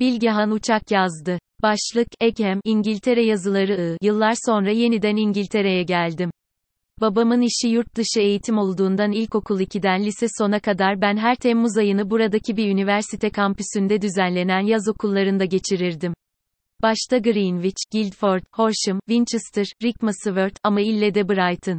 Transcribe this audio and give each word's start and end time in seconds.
Bilgehan 0.00 0.50
Uçak 0.50 0.90
yazdı. 0.90 1.38
Başlık, 1.62 2.08
Ekem, 2.20 2.60
İngiltere 2.64 3.24
yazıları 3.24 3.96
I. 4.00 4.06
Yıllar 4.06 4.34
sonra 4.46 4.70
yeniden 4.70 5.16
İngiltere'ye 5.16 5.82
geldim. 5.82 6.30
Babamın 7.00 7.40
işi 7.40 7.68
yurt 7.68 7.96
dışı 7.96 8.20
eğitim 8.20 8.58
olduğundan 8.58 9.12
ilkokul 9.12 9.60
2'den 9.60 10.04
lise 10.04 10.26
sona 10.38 10.60
kadar 10.60 11.00
ben 11.00 11.16
her 11.16 11.36
Temmuz 11.36 11.76
ayını 11.76 12.10
buradaki 12.10 12.56
bir 12.56 12.68
üniversite 12.68 13.30
kampüsünde 13.30 14.02
düzenlenen 14.02 14.60
yaz 14.60 14.88
okullarında 14.88 15.44
geçirirdim. 15.44 16.14
Başta 16.82 17.18
Greenwich, 17.18 17.76
Guildford, 17.92 18.42
Horsham, 18.52 19.00
Winchester, 19.08 19.66
Rickmansworth 19.82 20.56
ama 20.64 20.80
ille 20.80 21.14
de 21.14 21.28
Brighton. 21.28 21.78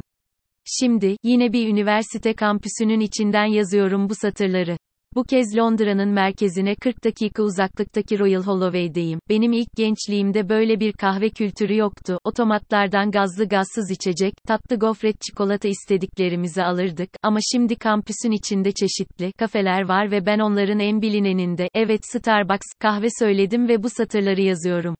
Şimdi, 0.64 1.16
yine 1.22 1.52
bir 1.52 1.68
üniversite 1.68 2.32
kampüsünün 2.34 3.00
içinden 3.00 3.46
yazıyorum 3.46 4.08
bu 4.08 4.14
satırları. 4.14 4.76
Bu 5.14 5.24
kez 5.24 5.56
Londra'nın 5.56 6.08
merkezine 6.08 6.74
40 6.74 7.04
dakika 7.04 7.42
uzaklıktaki 7.42 8.18
Royal 8.18 8.42
Holloway'deyim. 8.42 9.18
Benim 9.28 9.52
ilk 9.52 9.68
gençliğimde 9.76 10.48
böyle 10.48 10.80
bir 10.80 10.92
kahve 10.92 11.30
kültürü 11.30 11.76
yoktu. 11.76 12.18
Otomatlardan 12.24 13.10
gazlı 13.10 13.48
gazsız 13.48 13.90
içecek, 13.90 14.34
tatlı 14.46 14.76
gofret 14.76 15.20
çikolata 15.20 15.68
istediklerimizi 15.68 16.62
alırdık. 16.62 17.10
Ama 17.22 17.38
şimdi 17.52 17.76
kampüsün 17.76 18.30
içinde 18.30 18.72
çeşitli 18.72 19.32
kafeler 19.32 19.88
var 19.88 20.10
ve 20.10 20.26
ben 20.26 20.38
onların 20.38 20.80
en 20.80 21.02
bilineninde, 21.02 21.68
evet 21.74 22.00
Starbucks, 22.04 22.66
kahve 22.80 23.08
söyledim 23.18 23.68
ve 23.68 23.82
bu 23.82 23.90
satırları 23.90 24.40
yazıyorum. 24.40 24.94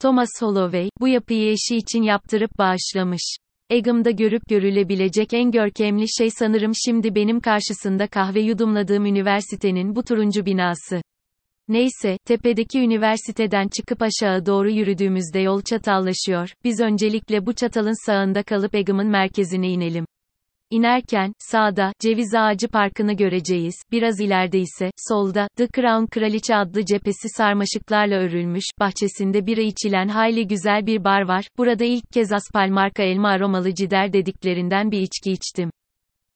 Thomas 0.00 0.30
Holloway, 0.40 0.88
bu 1.00 1.08
yapıyı 1.08 1.52
eşi 1.52 1.76
için 1.76 2.02
yaptırıp 2.02 2.58
bağışlamış. 2.58 3.36
Egg'ımda 3.70 4.10
görüp 4.10 4.48
görülebilecek 4.48 5.34
en 5.34 5.50
görkemli 5.50 6.04
şey 6.18 6.30
sanırım 6.30 6.72
şimdi 6.84 7.14
benim 7.14 7.40
karşısında 7.40 8.06
kahve 8.06 8.40
yudumladığım 8.40 9.06
üniversitenin 9.06 9.96
bu 9.96 10.04
turuncu 10.04 10.46
binası. 10.46 11.02
Neyse, 11.68 12.18
tepedeki 12.24 12.80
üniversiteden 12.80 13.68
çıkıp 13.68 14.02
aşağı 14.02 14.46
doğru 14.46 14.70
yürüdüğümüzde 14.70 15.40
yol 15.40 15.62
çatallaşıyor. 15.62 16.52
Biz 16.64 16.80
öncelikle 16.80 17.46
bu 17.46 17.52
çatalın 17.52 18.06
sağında 18.06 18.42
kalıp 18.42 18.74
Egg'ımın 18.74 19.06
merkezine 19.06 19.68
inelim. 19.68 20.04
İnerken, 20.70 21.32
sağda, 21.38 21.92
Ceviz 22.00 22.34
Ağacı 22.34 22.68
Parkı'nı 22.68 23.12
göreceğiz, 23.12 23.74
biraz 23.92 24.20
ileride 24.20 24.58
ise, 24.58 24.90
solda, 25.08 25.48
The 25.56 25.66
Crown 25.76 26.04
Kraliçe 26.10 26.56
adlı 26.56 26.84
cephesi 26.84 27.28
sarmaşıklarla 27.36 28.14
örülmüş, 28.14 28.64
bahçesinde 28.80 29.46
bira 29.46 29.60
içilen 29.60 30.08
hayli 30.08 30.46
güzel 30.46 30.86
bir 30.86 31.04
bar 31.04 31.22
var, 31.22 31.48
burada 31.58 31.84
ilk 31.84 32.12
kez 32.12 32.32
Aspal 32.32 32.68
marka 32.68 33.02
elma 33.02 33.28
aromalı 33.28 33.74
cider 33.74 34.12
dediklerinden 34.12 34.90
bir 34.90 35.00
içki 35.00 35.32
içtim. 35.32 35.70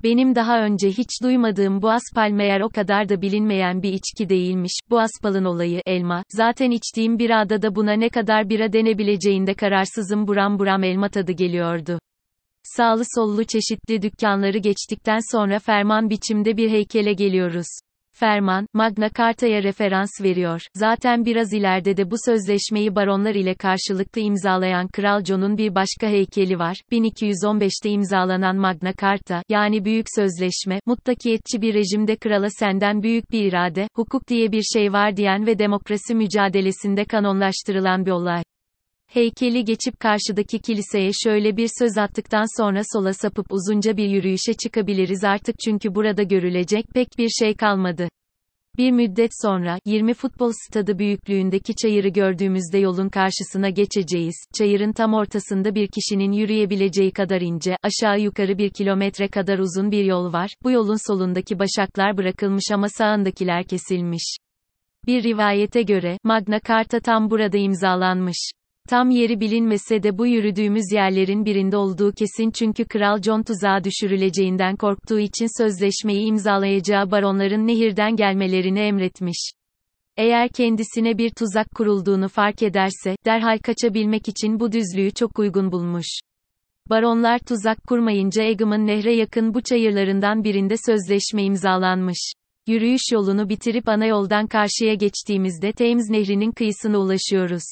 Benim 0.02 0.34
daha 0.34 0.64
önce 0.64 0.89
hiç 0.89 1.22
duymadığım 1.22 1.83
bu 1.83 1.91
aspal 1.91 2.30
meğer 2.30 2.61
o 2.61 2.69
kadar 2.69 3.08
da 3.08 3.22
bilinmeyen 3.22 3.83
bir 3.83 3.92
içki 3.92 4.28
değilmiş, 4.28 4.72
bu 4.91 5.00
aspalın 5.00 5.44
olayı, 5.44 5.80
elma, 5.86 6.22
zaten 6.28 6.70
içtiğim 6.70 7.19
birada 7.19 7.62
da 7.62 7.74
buna 7.74 7.92
ne 7.92 8.08
kadar 8.08 8.48
bira 8.48 8.72
denebileceğinde 8.72 9.55
kararsızım 9.55 10.27
buram 10.28 10.58
buram 10.58 10.84
elma 10.84 11.08
tadı 11.08 11.33
geliyordu. 11.33 11.98
Sağlı 12.64 13.02
sollu 13.14 13.44
çeşitli 13.44 14.02
dükkanları 14.02 14.58
geçtikten 14.58 15.18
sonra 15.32 15.58
ferman 15.58 16.10
biçimde 16.10 16.56
bir 16.56 16.70
heykele 16.70 17.12
geliyoruz. 17.12 17.66
Ferman, 18.14 18.66
Magna 18.74 19.08
Carta'ya 19.18 19.62
referans 19.62 20.10
veriyor. 20.22 20.60
Zaten 20.74 21.24
biraz 21.24 21.52
ileride 21.52 21.96
de 21.96 22.10
bu 22.10 22.14
sözleşmeyi 22.24 22.94
baronlar 22.94 23.34
ile 23.34 23.55
karşılıklı 23.55 24.20
imzalayan 24.20 24.88
Kral 24.88 25.24
John'un 25.24 25.58
bir 25.58 25.74
başka 25.74 26.06
heykeli 26.06 26.58
var. 26.58 26.77
1215'te 26.92 27.90
imzalanan 27.90 28.56
Magna 28.56 28.92
Carta, 29.00 29.42
yani 29.48 29.84
büyük 29.84 30.06
sözleşme, 30.16 30.80
mutlakiyetçi 30.86 31.62
bir 31.62 31.74
rejimde 31.74 32.16
krala 32.16 32.50
senden 32.50 33.02
büyük 33.02 33.30
bir 33.30 33.44
irade, 33.44 33.88
hukuk 33.96 34.28
diye 34.28 34.52
bir 34.52 34.62
şey 34.62 34.92
var 34.92 35.16
diyen 35.16 35.46
ve 35.46 35.58
demokrasi 35.58 36.14
mücadelesinde 36.14 37.05
kanonlaştırılan 37.05 38.06
bir 38.06 38.10
olay. 38.10 38.42
Heykeli 39.14 39.64
geçip 39.64 40.00
karşıdaki 40.00 40.58
kiliseye 40.58 41.10
şöyle 41.24 41.56
bir 41.56 41.68
söz 41.78 41.98
attıktan 41.98 42.62
sonra 42.62 42.82
sola 42.92 43.14
sapıp 43.14 43.46
uzunca 43.50 43.96
bir 43.96 44.08
yürüyüşe 44.08 44.55
çıkabiliriz 44.55 45.24
artık 45.24 45.56
çünkü 45.64 45.95
burada 45.95 46.23
görülecek 46.23 46.84
pek 46.95 47.08
bir 47.18 47.28
şey 47.28 47.55
kalmadı. 47.55 48.08
Bir 48.78 48.90
müddet 48.90 49.30
sonra, 49.42 49.78
20 49.84 50.14
futbol 50.14 50.52
stadı 50.68 50.98
büyüklüğündeki 50.98 51.74
çayırı 51.74 52.08
gördüğümüzde 52.08 52.78
yolun 52.78 53.08
karşısına 53.08 53.70
geçeceğiz. 53.70 54.34
Çayırın 54.58 54.92
tam 54.92 55.14
ortasında 55.14 55.74
bir 55.74 55.89
kişinin 55.89 56.33
yürüyebileceği 56.33 57.11
kadar 57.11 57.40
ince, 57.40 57.77
aşağı 57.83 58.20
yukarı 58.20 58.58
bir 58.58 58.70
kilometre 58.70 59.29
kadar 59.29 59.58
uzun 59.58 59.90
bir 59.90 60.05
yol 60.05 60.33
var. 60.33 60.50
Bu 60.62 60.70
yolun 60.70 61.08
solundaki 61.08 61.58
başaklar 61.58 62.17
bırakılmış 62.17 62.64
ama 62.73 62.89
sağındakiler 62.89 63.64
kesilmiş. 63.64 64.36
Bir 65.06 65.23
rivayete 65.23 65.83
göre, 65.83 66.18
Magna 66.24 66.61
Carta 66.68 67.00
tam 67.00 67.30
burada 67.30 67.58
imzalanmış. 67.58 68.52
Tam 68.88 69.10
yeri 69.10 69.40
bilinmese 69.40 70.02
de 70.02 70.18
bu 70.18 70.26
yürüdüğümüz 70.26 70.92
yerlerin 70.92 71.44
birinde 71.44 71.76
olduğu 71.76 72.12
kesin 72.12 72.50
çünkü 72.50 72.84
Kral 72.84 73.22
John 73.22 73.42
tuzağa 73.42 73.84
düşürüleceğinden 73.84 74.76
korktuğu 74.76 75.18
için 75.18 75.62
sözleşmeyi 75.62 76.26
imzalayacağı 76.26 77.10
baronların 77.10 77.66
nehirden 77.66 78.16
gelmelerini 78.16 78.80
emretmiş. 78.80 79.50
Eğer 80.16 80.48
kendisine 80.48 81.18
bir 81.18 81.30
tuzak 81.30 81.70
kurulduğunu 81.70 82.28
fark 82.28 82.62
ederse, 82.62 83.16
derhal 83.24 83.58
kaçabilmek 83.58 84.28
için 84.28 84.60
bu 84.60 84.72
düzlüğü 84.72 85.10
çok 85.10 85.38
uygun 85.38 85.72
bulmuş. 85.72 86.06
Baronlar 86.90 87.38
tuzak 87.38 87.86
kurmayınca 87.88 88.42
Eggham'ın 88.42 88.86
nehre 88.86 89.14
yakın 89.14 89.54
bu 89.54 89.60
çayırlarından 89.60 90.44
birinde 90.44 90.74
sözleşme 90.86 91.42
imzalanmış. 91.42 92.32
Yürüyüş 92.66 93.02
yolunu 93.12 93.48
bitirip 93.48 93.88
ana 93.88 94.06
yoldan 94.06 94.46
karşıya 94.46 94.94
geçtiğimizde 94.94 95.72
Thames 95.72 96.10
Nehri'nin 96.10 96.52
kıyısına 96.52 96.98
ulaşıyoruz. 96.98 97.62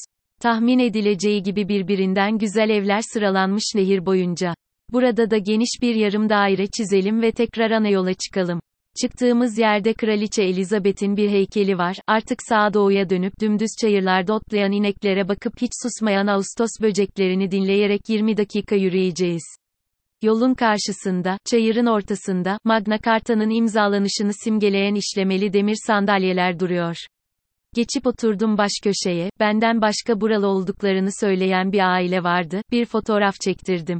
Tahmin 0.41 0.79
edileceği 0.79 1.43
gibi 1.43 1.67
birbirinden 1.67 2.37
güzel 2.37 2.69
evler 2.69 3.01
sıralanmış 3.13 3.63
nehir 3.75 4.05
boyunca. 4.05 4.55
Burada 4.91 5.31
da 5.31 5.37
geniş 5.37 5.69
bir 5.81 5.95
yarım 5.95 6.29
daire 6.29 6.67
çizelim 6.67 7.21
ve 7.21 7.31
tekrar 7.31 7.71
ana 7.71 7.89
yola 7.89 8.13
çıkalım. 8.13 8.59
Çıktığımız 9.01 9.57
yerde 9.57 9.93
Kraliçe 9.93 10.43
Elizabeth'in 10.43 11.17
bir 11.17 11.29
heykeli 11.29 11.77
var. 11.77 11.97
Artık 12.07 12.39
sağa 12.49 12.73
doğuya 12.73 13.09
dönüp 13.09 13.33
dümdüz 13.41 13.69
çayırlarda 13.81 14.33
otlayan 14.33 14.71
ineklere 14.71 15.27
bakıp 15.27 15.61
hiç 15.61 15.71
susmayan 15.83 16.27
Ağustos 16.27 16.71
böceklerini 16.81 17.51
dinleyerek 17.51 18.09
20 18.09 18.37
dakika 18.37 18.75
yürüyeceğiz. 18.75 19.43
Yolun 20.21 20.53
karşısında, 20.53 21.37
çayırın 21.45 21.85
ortasında, 21.85 22.57
Magna 22.63 22.97
Carta'nın 23.05 23.49
imzalanışını 23.49 24.31
simgeleyen 24.43 24.95
işlemeli 24.95 25.53
demir 25.53 25.77
sandalyeler 25.87 26.59
duruyor. 26.59 26.95
Geçip 27.75 28.07
oturdum 28.07 28.57
baş 28.57 28.71
köşeye, 28.83 29.29
benden 29.39 29.81
başka 29.81 30.21
buralı 30.21 30.47
olduklarını 30.47 31.09
söyleyen 31.19 31.71
bir 31.71 31.93
aile 31.93 32.23
vardı, 32.23 32.61
bir 32.71 32.85
fotoğraf 32.85 33.35
çektirdim. 33.41 33.99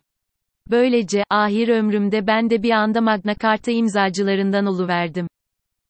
Böylece, 0.70 1.24
ahir 1.30 1.68
ömrümde 1.68 2.28
ben 2.28 2.50
de 2.50 2.64
bir 2.64 2.72
anda 2.72 3.02
Magna 3.02 3.36
Carta 3.42 3.72
imzacılarından 3.72 4.66
oluverdim. 4.66 5.28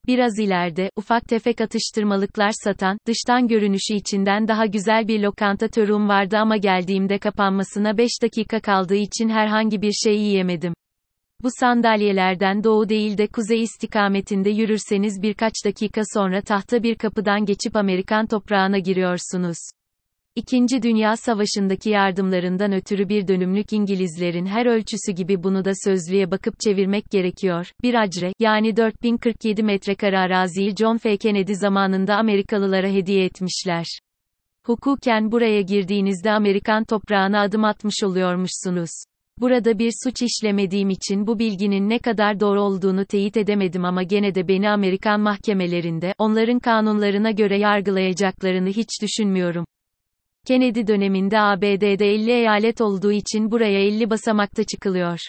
Biraz 0.07 0.39
ileride, 0.39 0.89
ufak 0.95 1.23
tefek 1.23 1.61
atıştırmalıklar 1.61 2.51
satan, 2.63 2.97
dıştan 3.07 3.47
görünüşü 3.47 3.93
içinden 3.93 4.47
daha 4.47 4.65
güzel 4.65 5.07
bir 5.07 5.19
lokanta 5.19 5.67
törüm 5.67 6.09
vardı 6.09 6.37
ama 6.37 6.57
geldiğimde 6.57 7.19
kapanmasına 7.19 7.97
5 7.97 8.11
dakika 8.21 8.59
kaldığı 8.59 8.95
için 8.95 9.29
herhangi 9.29 9.81
bir 9.81 9.91
şey 9.91 10.15
yiyemedim. 10.15 10.73
Bu 11.43 11.49
sandalyelerden 11.59 12.63
doğu 12.63 12.89
değil 12.89 13.17
de 13.17 13.27
kuzey 13.27 13.61
istikametinde 13.61 14.49
yürürseniz 14.49 15.21
birkaç 15.21 15.53
dakika 15.65 16.01
sonra 16.13 16.41
tahta 16.41 16.83
bir 16.83 16.95
kapıdan 16.95 17.45
geçip 17.45 17.75
Amerikan 17.75 18.27
toprağına 18.27 18.77
giriyorsunuz. 18.77 19.57
İkinci 20.35 20.81
Dünya 20.81 21.17
Savaşı'ndaki 21.17 21.89
yardımlarından 21.89 22.71
ötürü 22.71 23.09
bir 23.09 23.27
dönümlük 23.27 23.73
İngilizlerin 23.73 24.45
her 24.45 24.65
ölçüsü 24.65 25.11
gibi 25.11 25.43
bunu 25.43 25.65
da 25.65 25.71
sözlüğe 25.83 26.31
bakıp 26.31 26.59
çevirmek 26.59 27.09
gerekiyor. 27.11 27.71
Bir 27.83 27.93
acre, 27.93 28.33
yani 28.39 28.75
4047 28.77 29.63
metrekare 29.63 30.19
araziyi 30.19 30.75
John 30.75 30.97
F. 30.97 31.17
Kennedy 31.17 31.53
zamanında 31.53 32.15
Amerikalılara 32.15 32.87
hediye 32.87 33.25
etmişler. 33.25 33.85
Hukuken 34.65 35.31
buraya 35.31 35.61
girdiğinizde 35.61 36.31
Amerikan 36.31 36.83
toprağına 36.83 37.41
adım 37.41 37.63
atmış 37.63 38.03
oluyormuşsunuz. 38.03 38.89
Burada 39.41 39.79
bir 39.79 39.91
suç 40.03 40.21
işlemediğim 40.21 40.89
için 40.89 41.27
bu 41.27 41.39
bilginin 41.39 41.89
ne 41.89 41.99
kadar 41.99 42.39
doğru 42.39 42.61
olduğunu 42.61 43.05
teyit 43.05 43.37
edemedim 43.37 43.85
ama 43.85 44.03
gene 44.03 44.35
de 44.35 44.47
beni 44.47 44.69
Amerikan 44.69 45.21
mahkemelerinde, 45.21 46.13
onların 46.17 46.59
kanunlarına 46.59 47.31
göre 47.31 47.59
yargılayacaklarını 47.59 48.69
hiç 48.69 48.89
düşünmüyorum. 49.01 49.65
Kennedy 50.47 50.87
döneminde 50.87 51.39
ABD'de 51.39 52.13
50 52.13 52.31
eyalet 52.31 52.81
olduğu 52.81 53.11
için 53.11 53.51
buraya 53.51 53.79
50 53.79 54.09
basamakta 54.09 54.63
çıkılıyor. 54.63 55.19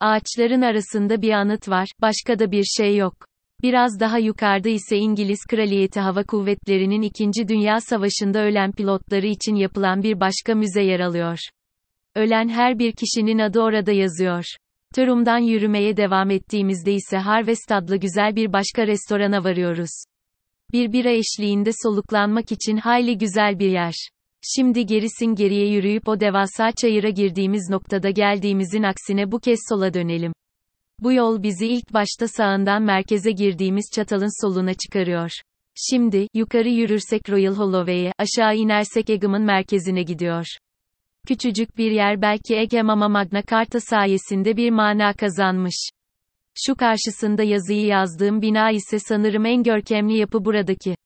Ağaçların 0.00 0.62
arasında 0.62 1.22
bir 1.22 1.30
anıt 1.30 1.68
var, 1.68 1.88
başka 2.02 2.38
da 2.38 2.50
bir 2.50 2.64
şey 2.64 2.96
yok. 2.96 3.14
Biraz 3.62 4.00
daha 4.00 4.18
yukarıda 4.18 4.68
ise 4.68 4.96
İngiliz 4.96 5.40
Kraliyeti 5.50 6.00
Hava 6.00 6.22
Kuvvetleri'nin 6.22 7.02
2. 7.02 7.48
Dünya 7.48 7.80
Savaşı'nda 7.80 8.38
ölen 8.38 8.72
pilotları 8.72 9.26
için 9.26 9.54
yapılan 9.54 10.02
bir 10.02 10.20
başka 10.20 10.54
müze 10.54 10.82
yer 10.82 11.00
alıyor. 11.00 11.38
Ölen 12.16 12.48
her 12.48 12.78
bir 12.78 12.92
kişinin 12.92 13.38
adı 13.38 13.60
orada 13.60 13.92
yazıyor. 13.92 14.44
Törum'dan 14.94 15.38
yürümeye 15.38 15.96
devam 15.96 16.30
ettiğimizde 16.30 16.92
ise 16.92 17.16
Harvest 17.16 17.72
adlı 17.72 17.96
güzel 17.96 18.36
bir 18.36 18.52
başka 18.52 18.86
restorana 18.86 19.44
varıyoruz. 19.44 20.04
Bir 20.72 20.92
bira 20.92 21.10
eşliğinde 21.10 21.70
soluklanmak 21.82 22.52
için 22.52 22.76
hayli 22.76 23.18
güzel 23.18 23.58
bir 23.58 23.70
yer. 23.70 23.94
Şimdi 24.54 24.86
gerisin 24.86 25.34
geriye 25.34 25.68
yürüyüp 25.68 26.08
o 26.08 26.20
devasa 26.20 26.72
çayıra 26.72 27.08
girdiğimiz 27.08 27.70
noktada 27.70 28.10
geldiğimizin 28.10 28.82
aksine 28.82 29.32
bu 29.32 29.38
kez 29.40 29.58
sola 29.68 29.94
dönelim. 29.94 30.32
Bu 30.98 31.12
yol 31.12 31.42
bizi 31.42 31.66
ilk 31.66 31.92
başta 31.92 32.28
sağından 32.28 32.82
merkeze 32.82 33.30
girdiğimiz 33.30 33.84
çatalın 33.94 34.44
soluna 34.44 34.74
çıkarıyor. 34.74 35.30
Şimdi, 35.90 36.28
yukarı 36.34 36.68
yürürsek 36.68 37.30
Royal 37.30 37.54
Holloway'e, 37.54 38.12
aşağı 38.18 38.56
inersek 38.56 39.10
Egam'ın 39.10 39.42
merkezine 39.42 40.02
gidiyor. 40.02 40.46
Küçücük 41.26 41.78
bir 41.78 41.90
yer 41.90 42.22
belki 42.22 42.56
Egam 42.56 42.90
ama 42.90 43.08
Magna 43.08 43.42
Carta 43.50 43.80
sayesinde 43.80 44.56
bir 44.56 44.70
mana 44.70 45.12
kazanmış. 45.12 45.90
Şu 46.54 46.74
karşısında 46.74 47.42
yazıyı 47.42 47.86
yazdığım 47.86 48.42
bina 48.42 48.70
ise 48.70 48.98
sanırım 48.98 49.46
en 49.46 49.62
görkemli 49.62 50.18
yapı 50.18 50.44
buradaki. 50.44 50.96